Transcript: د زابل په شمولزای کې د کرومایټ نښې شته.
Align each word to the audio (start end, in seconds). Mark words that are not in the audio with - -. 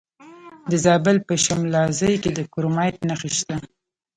د 0.69 0.73
زابل 0.85 1.17
په 1.27 1.33
شمولزای 1.43 2.15
کې 2.23 2.31
د 2.33 2.39
کرومایټ 2.53 2.95
نښې 3.07 3.29
شته. 3.37 3.55